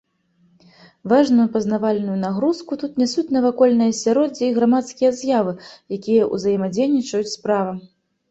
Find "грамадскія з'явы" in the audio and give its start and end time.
4.57-5.53